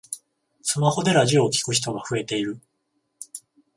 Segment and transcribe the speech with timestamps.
[0.63, 2.59] スマホでラジオを聞く人が増えている